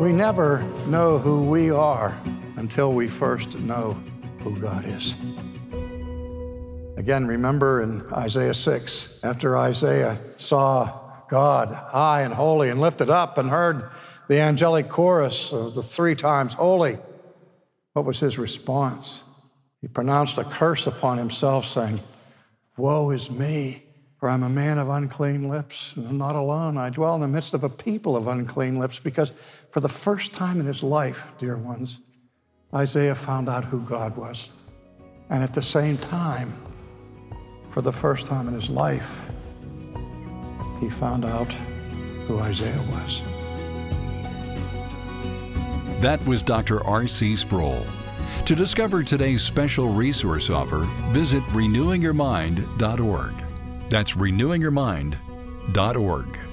[0.00, 2.18] We never know who we are
[2.56, 4.02] until we first know
[4.38, 5.14] who God is.
[6.96, 13.36] Again, remember in Isaiah 6, after Isaiah saw God high and holy and lifted up
[13.36, 13.90] and heard
[14.26, 16.96] the angelic chorus of the three times holy,
[17.92, 19.22] what was his response?
[19.82, 22.00] He pronounced a curse upon himself, saying,
[22.78, 23.82] Woe is me,
[24.20, 26.76] for I'm a man of unclean lips, and I'm not alone.
[26.76, 29.32] I dwell in the midst of a people of unclean lips, because
[29.70, 32.00] for the first time in his life, dear ones,
[32.74, 34.52] Isaiah found out who God was.
[35.30, 36.52] And at the same time,
[37.70, 39.30] for the first time in his life,
[40.80, 41.50] he found out
[42.26, 43.22] who Isaiah was.
[46.02, 46.84] That was Dr.
[46.84, 47.36] R.C.
[47.36, 47.86] Sproul.
[48.44, 53.49] To discover today's special resource offer, visit renewingyourmind.org.
[53.90, 56.49] That's renewingyourmind.org.